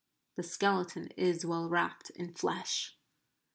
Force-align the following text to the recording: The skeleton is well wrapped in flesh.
The 0.35 0.41
skeleton 0.41 1.09
is 1.15 1.45
well 1.45 1.69
wrapped 1.69 2.09
in 2.09 2.33
flesh. 2.33 2.97